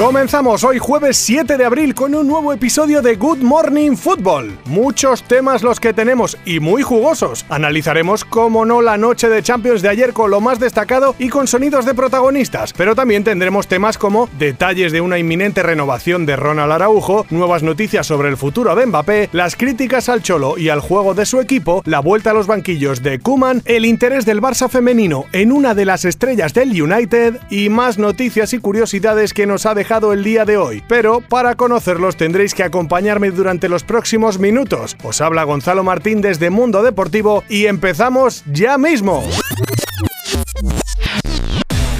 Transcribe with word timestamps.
Comenzamos 0.00 0.64
hoy 0.64 0.78
jueves 0.78 1.18
7 1.18 1.58
de 1.58 1.64
abril 1.66 1.94
con 1.94 2.14
un 2.14 2.26
nuevo 2.26 2.54
episodio 2.54 3.02
de 3.02 3.16
Good 3.16 3.40
Morning 3.42 3.96
Football. 3.96 4.58
Muchos 4.64 5.22
temas 5.24 5.62
los 5.62 5.78
que 5.78 5.92
tenemos 5.92 6.38
y 6.46 6.58
muy 6.58 6.82
jugosos. 6.82 7.44
Analizaremos, 7.50 8.24
como 8.24 8.64
no, 8.64 8.80
la 8.80 8.96
noche 8.96 9.28
de 9.28 9.42
Champions 9.42 9.82
de 9.82 9.90
ayer 9.90 10.14
con 10.14 10.30
lo 10.30 10.40
más 10.40 10.58
destacado 10.58 11.14
y 11.18 11.28
con 11.28 11.46
sonidos 11.46 11.84
de 11.84 11.92
protagonistas. 11.92 12.72
Pero 12.72 12.94
también 12.94 13.24
tendremos 13.24 13.68
temas 13.68 13.98
como 13.98 14.30
detalles 14.38 14.90
de 14.92 15.02
una 15.02 15.18
inminente 15.18 15.62
renovación 15.62 16.24
de 16.24 16.36
Ronald 16.36 16.72
Araujo, 16.72 17.26
nuevas 17.28 17.62
noticias 17.62 18.06
sobre 18.06 18.30
el 18.30 18.38
futuro 18.38 18.74
de 18.74 18.86
Mbappé, 18.86 19.28
las 19.32 19.54
críticas 19.54 20.08
al 20.08 20.22
Cholo 20.22 20.56
y 20.56 20.70
al 20.70 20.80
juego 20.80 21.12
de 21.12 21.26
su 21.26 21.40
equipo, 21.40 21.82
la 21.84 22.00
vuelta 22.00 22.30
a 22.30 22.34
los 22.34 22.46
banquillos 22.46 23.02
de 23.02 23.18
Kuman, 23.18 23.60
el 23.66 23.84
interés 23.84 24.24
del 24.24 24.40
Barça 24.40 24.70
femenino 24.70 25.26
en 25.32 25.52
una 25.52 25.74
de 25.74 25.84
las 25.84 26.06
estrellas 26.06 26.54
del 26.54 26.70
United 26.80 27.38
y 27.50 27.68
más 27.68 27.98
noticias 27.98 28.54
y 28.54 28.60
curiosidades 28.60 29.34
que 29.34 29.46
nos 29.46 29.66
ha 29.66 29.74
dejado 29.74 29.89
el 29.90 30.22
día 30.22 30.44
de 30.44 30.56
hoy, 30.56 30.84
pero 30.86 31.20
para 31.20 31.56
conocerlos 31.56 32.16
tendréis 32.16 32.54
que 32.54 32.62
acompañarme 32.62 33.32
durante 33.32 33.68
los 33.68 33.82
próximos 33.82 34.38
minutos. 34.38 34.96
Os 35.02 35.20
habla 35.20 35.42
Gonzalo 35.42 35.82
Martín 35.82 36.20
desde 36.20 36.48
Mundo 36.48 36.84
Deportivo 36.84 37.42
y 37.48 37.66
empezamos 37.66 38.44
ya 38.46 38.78
mismo 38.78 39.24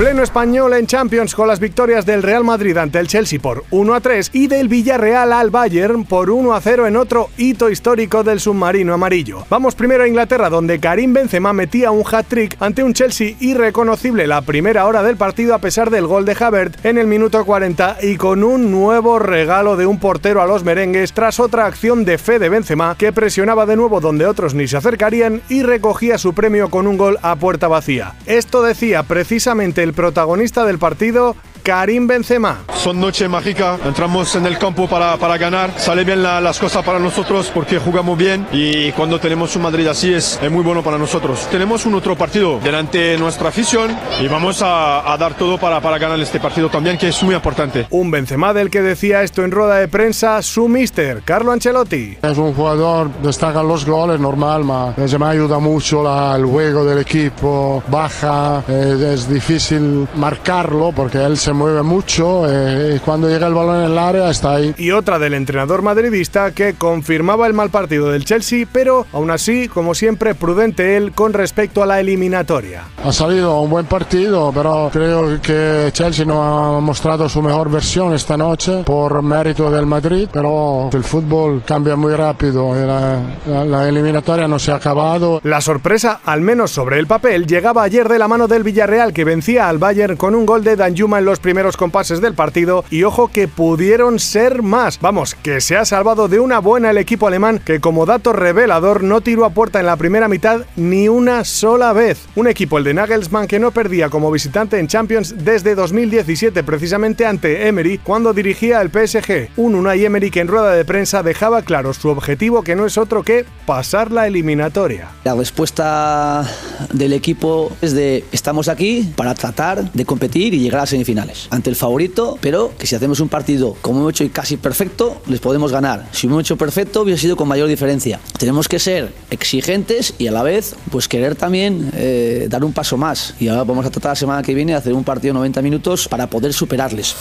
pleno 0.01 0.23
español 0.23 0.73
en 0.73 0.87
Champions 0.87 1.35
con 1.35 1.47
las 1.47 1.61
victorias 1.61 2.07
del 2.07 2.23
Real 2.23 2.43
Madrid 2.43 2.75
ante 2.79 2.99
el 2.99 3.07
Chelsea 3.07 3.39
por 3.39 3.65
1 3.71 3.93
a 3.93 4.01
3 4.01 4.31
y 4.33 4.47
del 4.47 4.67
Villarreal 4.67 5.31
al 5.31 5.51
Bayern 5.51 6.07
por 6.07 6.31
1 6.31 6.55
a 6.55 6.61
0 6.63 6.87
en 6.87 6.97
otro 6.97 7.29
hito 7.37 7.69
histórico 7.69 8.25
del 8.25 8.41
submarino 8.41 8.95
amarillo. 8.95 9.45
Vamos 9.51 9.75
primero 9.75 10.05
a 10.05 10.09
Inglaterra 10.09 10.49
donde 10.49 10.81
Karim 10.81 11.13
Benzema 11.13 11.53
metía 11.53 11.91
un 11.91 12.03
hat-trick 12.11 12.57
ante 12.61 12.83
un 12.83 12.95
Chelsea 12.95 13.37
irreconocible 13.41 14.27
la 14.27 14.41
primera 14.41 14.87
hora 14.87 15.03
del 15.03 15.19
partido 15.19 15.55
a 15.55 15.59
pesar 15.59 15.91
del 15.91 16.07
gol 16.07 16.25
de 16.25 16.35
Havertz 16.41 16.83
en 16.83 16.97
el 16.97 17.07
minuto 17.07 17.45
40 17.45 17.99
y 18.01 18.17
con 18.17 18.43
un 18.43 18.71
nuevo 18.71 19.19
regalo 19.19 19.77
de 19.77 19.85
un 19.85 20.01
portero 20.01 20.41
a 20.41 20.47
los 20.47 20.65
merengues 20.65 21.13
tras 21.13 21.39
otra 21.39 21.67
acción 21.67 22.07
de 22.07 22.17
fe 22.17 22.39
de 22.39 22.49
Benzema 22.49 22.97
que 22.97 23.13
presionaba 23.13 23.67
de 23.67 23.77
nuevo 23.77 24.01
donde 24.01 24.25
otros 24.25 24.55
ni 24.55 24.67
se 24.67 24.79
acercarían 24.79 25.43
y 25.51 25.63
recogía 25.63 26.17
su 26.17 26.33
premio 26.33 26.71
con 26.71 26.87
un 26.87 26.97
gol 26.97 27.19
a 27.21 27.37
puerta 27.37 27.69
vacía. 27.69 28.15
Esto 28.25 28.63
decía 28.63 29.03
precisamente 29.03 29.83
el 29.83 29.90
el 29.91 29.95
protagonista 29.95 30.65
del 30.65 30.79
partido 30.79 31.35
Karim 31.71 32.09
Benzema. 32.09 32.65
Son 32.75 32.99
noche 32.99 33.29
mágica, 33.29 33.79
entramos 33.85 34.35
en 34.35 34.45
el 34.47 34.59
campo 34.59 34.89
para, 34.89 35.17
para 35.19 35.39
ganar, 35.39 35.79
sale 35.79 36.03
bien 36.03 36.21
las 36.21 36.59
cosas 36.59 36.83
para 36.83 36.99
nosotros 36.99 37.49
porque 37.55 37.79
jugamos 37.79 38.19
bien 38.19 38.45
y 38.51 38.91
cuando 38.93 39.21
tenemos 39.21 39.55
un 39.55 39.63
Madrid 39.63 39.87
así 39.87 40.13
es, 40.13 40.41
es 40.43 40.51
muy 40.51 40.65
bueno 40.65 40.83
para 40.83 40.99
nosotros. 40.99 41.47
Tenemos 41.49 41.87
un 41.87 41.95
otro 41.95 42.17
partido 42.17 42.59
delante 42.59 42.99
de 42.99 43.19
nuestra 43.19 43.51
afición 43.51 43.97
y 44.21 44.27
vamos 44.27 44.63
a, 44.63 45.13
a, 45.13 45.17
dar 45.17 45.35
todo 45.35 45.59
para, 45.59 45.81
para 45.81 45.99
ganar 45.99 46.19
este 46.19 46.41
partido 46.41 46.71
también 46.71 46.99
que 46.99 47.09
es 47.09 47.23
muy 47.23 47.37
importante. 47.37 47.87
Un 47.91 48.11
Benzema 48.11 48.53
del 48.53 48.69
que 48.71 48.81
decía 48.81 49.23
esto 49.23 49.45
en 49.45 49.53
rueda 49.53 49.77
de 49.77 49.87
prensa 49.87 50.43
su 50.43 50.67
mister, 50.67 51.23
Carlo 51.23 51.53
Ancelotti. 51.53 52.17
Es 52.21 52.39
un 52.39 52.55
jugador, 52.55 53.11
destacan 53.23 53.69
los 53.69 53.85
goles, 53.85 54.19
normal, 54.19 54.65
ma 54.65 54.93
Benzema 54.97 55.31
ayuda 55.31 55.61
mucho 55.61 56.03
la, 56.03 56.35
el 56.35 56.47
juego 56.47 56.85
del 56.85 56.99
equipo, 56.99 57.81
baja, 57.89 58.65
eh, 58.67 59.13
es 59.15 59.29
difícil 59.29 60.09
marcarlo 60.17 60.91
porque 60.91 61.19
él 61.19 61.37
se 61.37 61.60
mueve 61.61 61.83
mucho 61.83 62.51
eh, 62.51 63.03
cuando 63.05 63.29
llega 63.29 63.47
el 63.47 63.53
balón 63.53 63.85
en 63.85 63.93
el 63.93 63.99
área 63.99 64.31
está 64.31 64.55
ahí. 64.55 64.75
Y 64.79 64.93
otra 64.93 65.19
del 65.19 65.35
entrenador 65.35 65.83
madridista 65.83 66.53
que 66.53 66.73
confirmaba 66.73 67.47
el 67.47 67.53
mal 67.53 67.69
partido 67.69 68.11
del 68.11 68.25
Chelsea, 68.25 68.67
pero 68.73 69.07
aún 69.13 69.31
así, 69.31 69.69
como 69.69 69.95
siempre, 69.95 70.35
prudente 70.35 70.97
él 70.97 71.13
con 71.13 71.35
respecto 71.35 71.83
a 71.83 71.87
la 71.87 72.01
eliminatoria. 72.01 72.85
Ha 73.05 73.13
salido 73.13 73.61
un 73.61 73.69
buen 73.69 73.85
partido, 73.85 74.51
pero 74.55 74.89
creo 74.91 75.39
que 75.43 75.91
Chelsea 75.93 76.25
no 76.25 76.43
ha 76.43 76.81
mostrado 76.81 77.29
su 77.29 77.43
mejor 77.43 77.71
versión 77.71 78.15
esta 78.15 78.39
noche 78.39 78.83
por 78.85 79.21
mérito 79.21 79.71
del 79.71 79.85
Madrid, 79.85 80.29
pero 80.33 80.89
el 80.91 81.05
fútbol 81.05 81.63
cambia 81.67 81.95
muy 81.95 82.15
rápido 82.15 82.75
la, 82.75 83.21
la, 83.47 83.65
la 83.67 83.89
eliminatoria 83.89 84.49
no 84.49 84.59
se 84.59 84.73
ha 84.73 84.77
acabado. 84.77 85.41
La 85.45 85.61
sorpresa, 85.61 86.21
al 86.25 86.41
menos 86.41 86.71
sobre 86.71 86.99
el 86.99 87.07
papel, 87.07 87.47
llegaba 87.47 87.83
ayer 87.83 88.09
de 88.09 88.19
la 88.19 88.29
mano 88.29 88.49
del 88.49 88.63
Villarreal 88.63 89.13
que 89.13 89.25
vencía 89.25 89.69
al 89.69 89.77
Bayern 89.77 90.17
con 90.17 90.35
un 90.35 90.47
gol 90.47 90.65
de 90.65 90.77
Danjuma 90.77 91.19
en 91.19 91.25
los 91.27 91.40
primeros 91.41 91.77
compases 91.77 92.21
del 92.21 92.35
partido 92.35 92.85
y 92.91 93.03
ojo 93.03 93.29
que 93.29 93.49
pudieron 93.49 94.19
ser 94.19 94.63
más. 94.63 95.01
Vamos, 95.01 95.35
que 95.35 95.61
se 95.61 95.77
ha 95.77 95.85
salvado 95.85 96.29
de 96.29 96.41
una 96.41 96.59
buena 96.59 96.91
el 96.91 96.99
equipo 96.99 97.27
alemán 97.27 97.61
que 97.65 97.81
como 97.81 98.07
dato 98.07 98.33
revelador 98.33 99.03
no 99.03 99.21
tiró 99.21 99.45
a 99.45 99.51
puerta 99.51 99.81
en 99.81 99.87
la 99.87 99.97
primera 99.97 100.29
mitad 100.29 100.63
ni 100.77 101.09
una 101.09 101.45
sola 101.45 101.93
vez. 101.93 102.27
Un 102.37 102.47
equipo, 102.47 102.79
el 102.79 102.85
de 102.85 102.95
Nagelsmann, 102.95 103.47
que 103.47 103.59
no 103.59 103.71
perdía 103.71 104.09
como 104.09 104.31
visitante 104.31 104.79
en 104.79 104.89
Champions 104.89 105.35
desde 105.45 105.75
2017 105.75 106.63
precisamente 106.63 107.27
ante 107.27 107.67
Emery 107.67 107.99
cuando 107.99 108.33
dirigía 108.33 108.81
el 108.81 108.91
PSG. 108.91 109.51
Un 109.57 109.75
Unai 109.75 110.05
Emery 110.05 110.31
que 110.31 110.41
en 110.41 110.49
rueda 110.49 110.73
de 110.73 110.85
prensa 110.85 111.23
dejaba 111.23 111.63
claro 111.63 111.93
su 111.95 112.09
objetivo 112.09 112.63
que 112.63 112.77
no 112.77 112.87
es 112.87 112.99
otro 112.99 113.23
que 113.23 113.45
pasar 113.67 114.13
la 114.13 114.27
eliminatoria. 114.27 115.09
La 115.25 115.35
respuesta 115.35 116.49
del 116.93 117.13
equipo 117.13 117.73
es 117.81 117.93
de 117.93 118.25
estamos 118.33 118.69
aquí 118.69 119.13
para 119.17 119.35
tratar 119.35 119.91
de 119.93 120.05
competir 120.05 120.55
y 120.55 120.61
llegar 120.61 120.83
a 120.83 120.87
semifinales 120.87 121.30
ante 121.51 121.71
el 121.71 121.77
favorito, 121.77 122.39
pero 122.41 122.73
que 122.79 122.87
si 122.87 122.95
hacemos 122.95 123.21
un 123.21 123.29
partido 123.29 123.77
como 123.81 124.01
hemos 124.01 124.13
hecho 124.13 124.25
y 124.25 124.31
casi 124.31 124.57
perfecto, 124.57 125.21
les 125.27 125.41
podemos 125.41 125.73
ganar. 125.73 126.09
Si 126.13 126.27
hemos 126.27 126.43
hecho 126.43 126.57
perfecto, 126.57 127.03
hubiera 127.03 127.21
sido 127.21 127.37
con 127.37 127.49
mayor 127.49 127.69
diferencia. 127.69 128.21
Tenemos 128.39 128.69
que 128.69 128.79
ser 128.79 129.13
exigentes 129.31 130.15
y 130.19 130.27
a 130.27 130.33
la 130.33 130.43
vez, 130.43 130.77
pues 130.91 131.09
querer 131.09 131.35
también 131.35 131.91
eh, 131.95 132.47
dar 132.51 132.65
un 132.65 132.73
paso 132.73 132.97
más. 132.97 133.35
Y 133.41 133.49
ahora 133.49 133.65
vamos 133.65 133.87
a 133.87 133.91
tratar 133.91 134.13
la 134.13 134.17
semana 134.17 134.43
que 134.43 134.55
viene 134.55 134.73
de 134.73 134.79
hacer 134.79 134.93
un 134.93 135.05
partido 135.05 135.35
90 135.35 135.63
minutos 135.63 136.09
para 136.09 136.29
poder 136.29 136.53
superarles. 136.53 137.15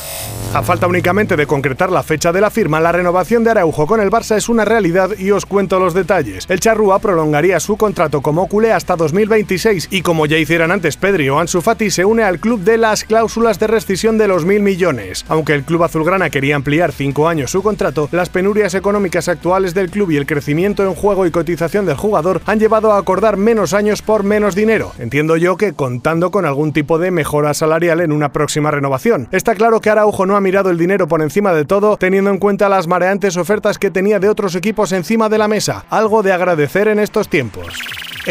A 0.53 0.63
falta 0.63 0.87
únicamente 0.87 1.35
de 1.35 1.45
concretar 1.45 1.91
la 1.91 2.03
fecha 2.03 2.31
de 2.31 2.41
la 2.41 2.49
firma, 2.49 2.79
la 2.79 2.91
renovación 2.91 3.43
de 3.43 3.51
Araujo 3.51 3.85
con 3.87 4.01
el 4.01 4.09
Barça 4.09 4.35
es 4.35 4.49
una 4.49 4.65
realidad 4.65 5.11
y 5.17 5.31
os 5.31 5.45
cuento 5.45 5.79
los 5.79 5.93
detalles. 5.93 6.45
El 6.49 6.59
Charrúa 6.59 6.99
prolongaría 6.99 7.59
su 7.59 7.77
contrato 7.77 8.21
como 8.21 8.47
culé 8.47 8.73
hasta 8.73 8.95
2026 8.95 9.89
y 9.91 10.01
como 10.01 10.25
ya 10.25 10.37
hicieran 10.37 10.71
antes 10.71 10.97
Pedri 10.97 11.29
o 11.29 11.39
Ansu 11.39 11.61
Fati, 11.61 11.91
se 11.91 12.05
une 12.05 12.23
al 12.23 12.39
club 12.39 12.61
de 12.61 12.77
las 12.77 13.03
cláusulas 13.03 13.59
de 13.59 13.67
rescisión 13.67 13.98
de 13.99 14.29
los 14.29 14.45
mil 14.45 14.61
millones. 14.61 15.25
Aunque 15.27 15.53
el 15.53 15.63
club 15.63 15.83
azulgrana 15.83 16.29
quería 16.29 16.55
ampliar 16.55 16.93
cinco 16.93 17.27
años 17.27 17.51
su 17.51 17.61
contrato, 17.61 18.07
las 18.13 18.29
penurias 18.29 18.73
económicas 18.73 19.27
actuales 19.27 19.73
del 19.73 19.89
club 19.89 20.11
y 20.11 20.15
el 20.15 20.25
crecimiento 20.25 20.83
en 20.83 20.95
juego 20.95 21.25
y 21.25 21.31
cotización 21.31 21.85
del 21.85 21.97
jugador 21.97 22.41
han 22.45 22.59
llevado 22.59 22.93
a 22.93 22.97
acordar 22.97 23.35
menos 23.35 23.73
años 23.73 24.01
por 24.01 24.23
menos 24.23 24.55
dinero. 24.55 24.93
Entiendo 24.99 25.35
yo 25.35 25.57
que 25.57 25.73
contando 25.73 26.31
con 26.31 26.45
algún 26.45 26.71
tipo 26.71 26.97
de 26.97 27.11
mejora 27.11 27.53
salarial 27.53 27.99
en 27.99 28.13
una 28.13 28.31
próxima 28.31 28.71
renovación. 28.71 29.27
Está 29.31 29.53
claro 29.53 29.81
que 29.81 29.89
Araujo 29.89 30.25
no 30.25 30.37
ha 30.37 30.41
mirado 30.41 30.69
el 30.69 30.77
dinero 30.77 31.09
por 31.09 31.21
encima 31.21 31.53
de 31.53 31.65
todo, 31.65 31.97
teniendo 31.97 32.29
en 32.29 32.37
cuenta 32.37 32.69
las 32.69 32.87
mareantes 32.87 33.35
ofertas 33.35 33.77
que 33.77 33.91
tenía 33.91 34.19
de 34.19 34.29
otros 34.29 34.55
equipos 34.55 34.93
encima 34.93 35.27
de 35.27 35.37
la 35.37 35.49
mesa, 35.49 35.85
algo 35.89 36.23
de 36.23 36.31
agradecer 36.31 36.87
en 36.87 36.99
estos 36.99 37.27
tiempos. 37.27 37.75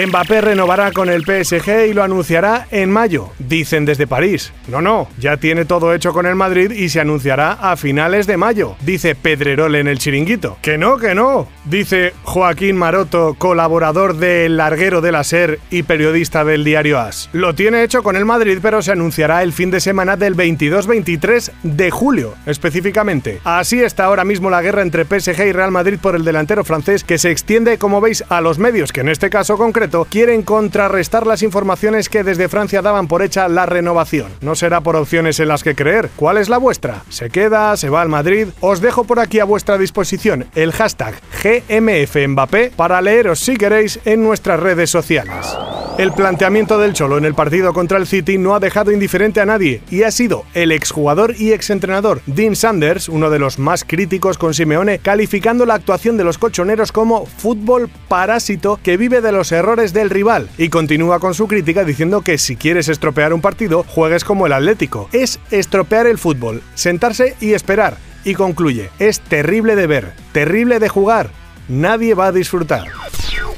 Mbappé 0.07 0.41
renovará 0.41 0.93
con 0.93 1.09
el 1.09 1.25
PSG 1.25 1.89
y 1.89 1.93
lo 1.93 2.05
anunciará 2.05 2.69
en 2.71 2.89
mayo, 2.89 3.31
dicen 3.41 3.85
desde 3.85 4.07
París. 4.07 4.53
No, 4.69 4.81
no, 4.81 5.09
ya 5.19 5.39
tiene 5.39 5.65
todo 5.65 5.93
hecho 5.93 6.13
con 6.13 6.25
el 6.25 6.37
Madrid 6.37 6.71
y 6.71 6.89
se 6.89 7.01
anunciará 7.01 7.55
a 7.55 7.77
finales 7.77 8.29
de 8.29 8.37
mayo, 8.37 8.77
dice 8.83 9.17
Pedrerol 9.17 9.75
en 9.75 9.89
el 9.89 9.99
chiringuito. 9.99 10.57
Que 10.63 10.79
no, 10.79 10.99
que 10.99 11.17
no, 11.17 11.49
dice 11.65 12.13
Joaquín 12.23 12.77
Maroto, 12.77 13.35
colaborador 13.39 14.17
de 14.17 14.47
El 14.47 14.57
Larguero 14.59 15.01
de 15.01 15.11
la 15.11 15.25
SER 15.25 15.59
y 15.69 15.83
periodista 15.83 16.45
del 16.45 16.63
diario 16.63 17.01
AS. 17.01 17.29
Lo 17.33 17.57
tiene 17.57 17.83
hecho 17.83 18.05
con 18.05 18.15
el 18.15 18.25
Madrid, 18.25 18.59
pero 18.63 18.83
se 18.83 18.93
anunciará 18.93 19.43
el 19.43 19.53
fin 19.53 19.73
de 19.73 19.81
semana 19.81 20.17
del 20.17 20.37
22-23 20.37 21.51
de 21.65 21.91
julio, 21.91 22.35
específicamente. 22.47 23.41
Así 23.43 23.83
está 23.83 24.05
ahora 24.05 24.25
mismo 24.25 24.49
la 24.49 24.63
guerra 24.63 24.83
entre 24.83 25.05
PSG 25.05 25.47
y 25.47 25.53
Real 25.53 25.73
Madrid 25.73 25.99
por 26.01 26.15
el 26.15 26.25
delantero 26.25 26.63
francés, 26.63 27.03
que 27.03 27.19
se 27.19 27.33
extiende, 27.33 27.79
como 27.79 28.01
veis, 28.01 28.23
a 28.29 28.41
los 28.41 28.61
medios, 28.61 28.93
que 28.93 29.01
en 29.01 29.09
este 29.09 29.29
caso 29.29 29.57
concreto 29.59 29.88
quieren 30.09 30.43
contrarrestar 30.43 31.27
las 31.27 31.43
informaciones 31.43 32.09
que 32.09 32.25
desde 32.25 32.49
Francia 32.49 32.83
daban 32.83 33.09
por 33.09 33.23
hecha 33.23 33.49
la 33.49 33.67
renovación. 33.67 34.29
No 34.41 34.55
será 34.55 34.81
por 34.81 34.97
opciones 34.97 35.41
en 35.41 35.49
las 35.49 35.63
que 35.63 35.75
creer. 35.75 36.11
¿Cuál 36.17 36.39
es 36.39 36.49
la 36.49 36.59
vuestra? 36.59 37.03
¿Se 37.09 37.31
queda? 37.31 37.77
¿Se 37.77 37.91
va 37.91 38.03
al 38.03 38.09
Madrid? 38.09 38.49
Os 38.61 38.81
dejo 38.81 39.05
por 39.05 39.21
aquí 39.21 39.41
a 39.41 39.45
vuestra 39.45 39.79
disposición 39.79 40.47
el 40.55 40.73
hashtag 40.73 41.15
GMFMbappé 41.43 42.73
para 42.77 43.01
leeros 43.01 43.41
si 43.41 43.57
queréis 43.57 44.01
en 44.05 44.23
nuestras 44.23 44.61
redes 44.61 44.91
sociales. 44.91 45.57
El 45.99 46.13
planteamiento 46.13 46.79
del 46.79 46.93
Cholo 46.93 47.19
en 47.19 47.25
el 47.25 47.35
partido 47.35 47.73
contra 47.73 47.99
el 47.99 48.07
City 48.07 48.39
no 48.39 48.55
ha 48.55 48.61
dejado 48.61 48.93
indiferente 48.93 49.41
a 49.41 49.47
nadie 49.47 49.83
y 49.91 50.05
ha 50.05 50.13
sido 50.13 50.45
el 50.55 50.71
exjugador 50.71 51.35
y 51.37 51.51
exentrenador 51.51 52.21
Dean 52.27 52.55
Sanders, 52.55 53.09
uno 53.09 53.31
de 53.31 53.41
los 53.41 53.59
más 53.59 53.83
críticos 53.83 54.39
con 54.39 54.55
Simeone, 54.55 55.01
calificando 55.01 55.67
la 55.67 55.75
actuación 55.75 56.17
de 56.17 56.23
los 56.23 56.39
colchoneros 56.39 56.93
como 56.93 57.27
fútbol 57.27 57.91
parásito 58.07 58.79
que 58.81 58.97
vive 58.97 59.21
de 59.21 59.33
los 59.33 59.51
errores 59.51 59.93
del 59.93 60.09
rival 60.09 60.49
y 60.57 60.69
continúa 60.69 61.19
con 61.19 61.35
su 61.35 61.49
crítica 61.49 61.83
diciendo 61.83 62.21
que 62.21 62.39
si 62.39 62.55
quieres 62.55 62.89
estropear 62.89 63.33
un 63.33 63.41
partido, 63.41 63.85
juegues 63.89 64.23
como 64.23 64.47
el 64.47 64.53
Atlético. 64.53 65.09
Es 65.11 65.41
estropear 65.51 66.07
el 66.07 66.19
fútbol, 66.19 66.63
sentarse 66.77 67.35
y 67.41 67.55
esperar. 67.55 67.97
Y 68.23 68.35
concluye, 68.35 68.91
es 69.01 69.19
terrible 69.19 69.75
de 69.75 69.89
ver, 69.89 70.13
terrible 70.31 70.79
de 70.79 70.89
jugar, 70.89 71.31
nadie 71.69 72.15
va 72.15 72.29
a 72.29 72.33
disfrutar. 72.33 72.87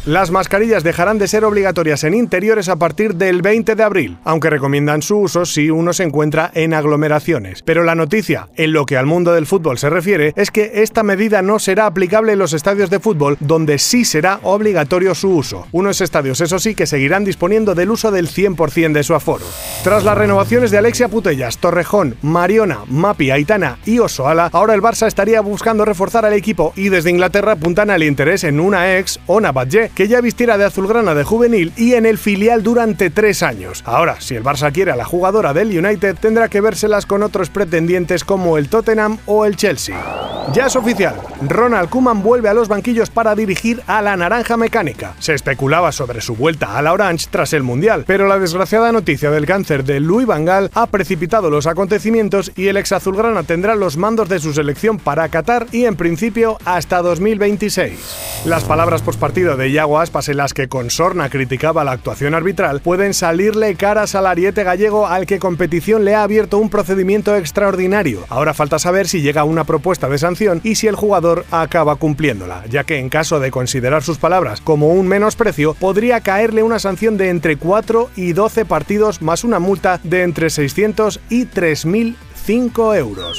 Las 0.07 0.31
mascarillas 0.31 0.83
dejarán 0.83 1.19
de 1.19 1.29
ser 1.29 1.45
obligatorias 1.45 2.05
en 2.05 2.15
interiores 2.15 2.71
a 2.71 2.77
partir 2.77 3.17
del 3.17 3.43
20 3.43 3.75
de 3.75 3.83
abril, 3.83 4.17
aunque 4.25 4.49
recomiendan 4.49 5.03
su 5.03 5.19
uso 5.19 5.45
si 5.45 5.69
uno 5.69 5.93
se 5.93 6.05
encuentra 6.05 6.51
en 6.55 6.73
aglomeraciones. 6.73 7.61
Pero 7.61 7.85
la 7.85 7.95
noticia, 7.95 8.49
en 8.57 8.73
lo 8.73 8.87
que 8.87 8.97
al 8.97 9.05
mundo 9.05 9.35
del 9.35 9.45
fútbol 9.45 9.77
se 9.77 9.91
refiere, 9.91 10.33
es 10.37 10.51
que 10.51 10.71
esta 10.77 11.03
medida 11.03 11.43
no 11.43 11.59
será 11.59 11.85
aplicable 11.85 12.33
en 12.33 12.39
los 12.39 12.55
estadios 12.55 12.89
de 12.89 12.99
fútbol, 12.99 13.37
donde 13.41 13.79
sí 13.79 14.07
será 14.07 14.41
obligatorio 14.43 15.15
su 15.15 15.37
uso. 15.37 15.67
Unos 15.71 16.01
estadios, 16.01 16.41
eso 16.41 16.59
sí, 16.59 16.75
que 16.75 16.87
seguirán 16.87 17.27
disponiendo 17.27 17.75
del 17.75 17.91
uso 17.91 18.11
del 18.11 18.31
100% 18.31 18.93
de 18.93 19.03
su 19.03 19.15
aforo. 19.15 19.45
Tras 19.85 20.03
las 20.03 20.17
renovaciones 20.17 20.71
de 20.71 20.79
Alexia 20.79 21.09
Putellas, 21.09 21.59
Torrejón, 21.59 22.17
Mariona, 22.23 22.79
Mapi, 22.89 23.33
Aitana 23.33 23.77
y 23.85 23.99
Osoala, 23.99 24.49
ahora 24.55 24.73
el 24.73 24.81
Barça 24.81 25.07
estaría 25.07 25.43
buscando 25.43 25.85
reforzar 25.85 26.25
al 26.25 26.33
equipo 26.33 26.73
y 26.75 26.89
desde 26.89 27.11
Inglaterra 27.11 27.53
apuntan 27.53 27.91
al 27.91 28.03
interés 28.03 28.45
en 28.45 28.61
una 28.61 28.97
ex, 28.97 29.21
Ona 29.27 29.53
Badge, 29.53 29.90
que 29.95 30.09
ya 30.09 30.21
vistiera 30.21 30.59
de 30.59 30.65
azulgrana 30.65 31.15
de 31.15 31.25
juvenil 31.25 31.73
y 31.77 31.95
en 31.95 32.07
el 32.07 32.19
filial 32.19 32.63
durante 32.63 33.11
tres 33.11 33.43
años. 33.43 33.83
Ahora, 33.87 34.21
si 34.21 34.35
el 34.35 34.45
Barça 34.45 34.73
quiere 34.73 34.91
a 34.91 34.97
la 34.97 35.05
jugadora 35.05 35.53
del 35.53 35.77
United, 35.77 36.17
tendrá 36.21 36.49
que 36.49 36.61
vérselas 36.61 37.07
con 37.07 37.23
otros 37.23 37.51
pretendientes 37.51 38.25
como 38.25 38.59
el 38.59 38.69
Tottenham 38.69 39.19
o 39.27 39.45
el 39.45 39.57
Chelsea. 39.57 40.20
Ya 40.53 40.67
es 40.67 40.75
oficial, 40.75 41.15
Ronald 41.43 41.89
Koeman 41.91 42.25
vuelve 42.25 42.49
a 42.49 42.55
los 42.55 42.67
banquillos 42.67 43.09
para 43.09 43.37
dirigir 43.37 43.83
a 43.87 44.03
la 44.03 44.17
Naranja 44.17 44.57
Mecánica. 44.57 45.15
Se 45.21 45.33
especulaba 45.33 45.93
sobre 45.93 46.21
su 46.21 46.35
vuelta 46.35 46.77
a 46.77 46.83
la 46.83 46.93
Orange 46.93 47.29
tras 47.31 47.53
el 47.53 47.63
Mundial, 47.63 48.03
pero 48.05 48.27
la 48.27 48.39
desgraciada 48.39 48.91
noticia 48.91 49.31
del 49.31 49.47
cáncer 49.47 49.85
de 49.85 50.01
Louis 50.01 50.27
Van 50.27 50.45
Gaal 50.45 50.71
ha 50.75 50.87
precipitado 50.87 51.51
los 51.51 51.69
acontecimientos 51.69 52.51
y 52.57 52.67
el 52.67 52.79
ex 52.79 52.91
azulgrana 52.91 53.45
tendrá 53.45 53.77
los 53.77 53.97
mandos 53.97 54.29
de 54.29 54.41
su 54.41 54.53
selección 54.53 54.99
para 54.99 55.29
Qatar 55.29 55.67
y 55.71 55.85
en 55.85 55.95
principio 55.95 56.59
hasta 56.65 57.01
2026. 57.01 58.43
Las 58.47 58.65
palabras 58.65 59.03
postpartido 59.03 59.57
de 59.57 59.69
Iago 59.69 60.01
Aspas 60.01 60.29
en 60.29 60.39
las 60.39 60.53
que 60.53 60.69
con 60.69 60.91
sorna 60.91 61.31
criticaba 61.31 61.85
la 61.85 61.93
actuación 61.93 62.35
arbitral 62.35 62.81
pueden 62.81 63.15
salirle 63.15 63.77
caras 63.77 64.15
al 64.17 64.27
ariete 64.27 64.65
gallego 64.65 65.07
al 65.07 65.27
que 65.27 65.39
competición 65.39 66.05
le 66.05 66.17
ha 66.17 66.25
abierto 66.25 66.59
un 66.59 66.71
procedimiento 66.71 67.37
extraordinario. 67.37 68.25
Ahora 68.31 68.55
falta 68.55 68.79
saber 68.81 69.07
si 69.07 69.21
llega 69.21 69.45
una 69.45 69.65
propuesta 69.65 70.09
de 70.09 70.19
y 70.63 70.75
si 70.77 70.87
el 70.87 70.97
jugador 70.97 71.45
acaba 71.51 71.97
cumpliéndola, 71.97 72.65
ya 72.69 72.85
que 72.85 72.99
en 72.99 73.09
caso 73.09 73.41
de 73.41 73.51
considerar 73.51 74.03
sus 74.03 74.19
palabras 74.19 74.61
como 74.61 74.89
un 74.89 75.09
menosprecio, 75.09 75.75
podría 75.75 76.21
caerle 76.21 76.63
una 76.63 76.79
sanción 76.79 77.17
de 77.17 77.31
entre 77.31 77.57
4 77.57 78.11
y 78.17 78.33
12 78.33 78.65
partidos 78.65 79.23
más 79.23 79.45
una 79.45 79.59
multa 79.59 80.01
de 80.05 80.23
entre 80.23 80.51
600 80.51 81.21
y 81.29 81.47
3.005 81.47 82.97
euros. 82.97 83.39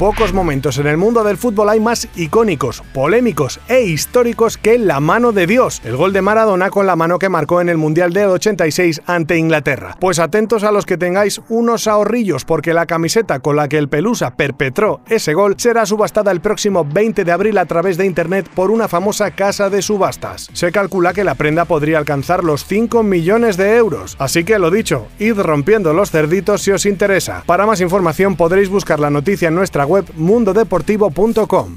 Pocos 0.00 0.32
momentos 0.32 0.78
en 0.78 0.86
el 0.86 0.96
mundo 0.96 1.22
del 1.24 1.36
fútbol 1.36 1.68
hay 1.68 1.78
más 1.78 2.08
icónicos, 2.16 2.82
polémicos 2.94 3.60
e 3.68 3.82
históricos 3.82 4.56
que 4.56 4.78
la 4.78 4.98
mano 4.98 5.32
de 5.32 5.46
Dios, 5.46 5.82
el 5.84 5.94
gol 5.94 6.14
de 6.14 6.22
Maradona 6.22 6.70
con 6.70 6.86
la 6.86 6.96
mano 6.96 7.18
que 7.18 7.28
marcó 7.28 7.60
en 7.60 7.68
el 7.68 7.76
Mundial 7.76 8.14
del 8.14 8.28
86 8.28 9.02
ante 9.04 9.36
Inglaterra. 9.36 9.98
Pues 10.00 10.18
atentos 10.18 10.64
a 10.64 10.72
los 10.72 10.86
que 10.86 10.96
tengáis 10.96 11.42
unos 11.50 11.86
ahorrillos 11.86 12.46
porque 12.46 12.72
la 12.72 12.86
camiseta 12.86 13.40
con 13.40 13.56
la 13.56 13.68
que 13.68 13.76
el 13.76 13.90
Pelusa 13.90 14.36
perpetró 14.36 15.02
ese 15.06 15.34
gol 15.34 15.56
será 15.58 15.84
subastada 15.84 16.30
el 16.30 16.40
próximo 16.40 16.82
20 16.82 17.22
de 17.22 17.32
abril 17.32 17.58
a 17.58 17.66
través 17.66 17.98
de 17.98 18.06
internet 18.06 18.48
por 18.54 18.70
una 18.70 18.88
famosa 18.88 19.32
casa 19.32 19.68
de 19.68 19.82
subastas. 19.82 20.48
Se 20.54 20.72
calcula 20.72 21.12
que 21.12 21.24
la 21.24 21.34
prenda 21.34 21.66
podría 21.66 21.98
alcanzar 21.98 22.42
los 22.42 22.64
5 22.64 23.02
millones 23.02 23.58
de 23.58 23.76
euros, 23.76 24.16
así 24.18 24.44
que 24.44 24.58
lo 24.58 24.70
dicho, 24.70 25.08
id 25.18 25.38
rompiendo 25.38 25.92
los 25.92 26.10
cerditos 26.10 26.62
si 26.62 26.70
os 26.70 26.86
interesa. 26.86 27.42
Para 27.44 27.66
más 27.66 27.82
información 27.82 28.36
podréis 28.36 28.70
buscar 28.70 28.98
la 28.98 29.10
noticia 29.10 29.48
en 29.48 29.56
nuestra 29.56 29.89
web 29.90 30.08
mundodeportivo.com. 30.14 31.76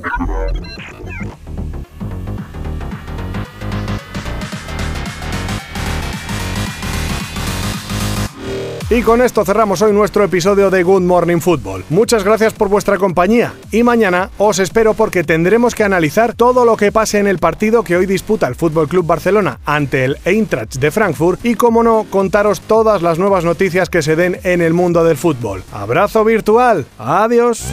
Y 8.93 9.01
con 9.01 9.23
esto 9.23 9.43
cerramos 9.43 9.81
hoy 9.81 9.91
nuestro 9.91 10.23
episodio 10.23 10.69
de 10.69 10.83
Good 10.83 11.01
Morning 11.01 11.39
Football. 11.39 11.83
Muchas 11.89 12.23
gracias 12.23 12.53
por 12.53 12.69
vuestra 12.69 12.99
compañía 12.99 13.51
y 13.71 13.81
mañana 13.81 14.29
os 14.37 14.59
espero 14.59 14.93
porque 14.93 15.23
tendremos 15.23 15.73
que 15.73 15.83
analizar 15.83 16.35
todo 16.35 16.63
lo 16.63 16.77
que 16.77 16.91
pase 16.91 17.17
en 17.17 17.25
el 17.25 17.39
partido 17.39 17.83
que 17.83 17.97
hoy 17.97 18.05
disputa 18.05 18.47
el 18.47 18.53
Fútbol 18.53 18.87
Club 18.87 19.07
Barcelona 19.07 19.59
ante 19.65 20.05
el 20.05 20.17
Eintracht 20.25 20.75
de 20.75 20.91
Frankfurt 20.91 21.43
y 21.43 21.55
como 21.55 21.81
no 21.81 22.05
contaros 22.11 22.61
todas 22.61 23.01
las 23.01 23.17
nuevas 23.17 23.43
noticias 23.43 23.89
que 23.89 24.03
se 24.03 24.15
den 24.15 24.39
en 24.43 24.61
el 24.61 24.75
mundo 24.75 25.03
del 25.03 25.17
fútbol. 25.17 25.63
Abrazo 25.71 26.23
virtual. 26.23 26.85
Adiós. 26.99 27.65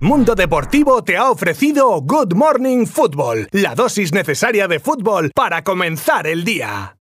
Mundo 0.00 0.34
Deportivo 0.34 1.04
te 1.04 1.18
ha 1.18 1.30
ofrecido 1.30 2.00
Good 2.00 2.32
Morning 2.32 2.86
Football, 2.86 3.48
la 3.52 3.74
dosis 3.74 4.14
necesaria 4.14 4.66
de 4.66 4.80
fútbol 4.80 5.30
para 5.34 5.62
comenzar 5.62 6.26
el 6.26 6.42
día. 6.42 6.90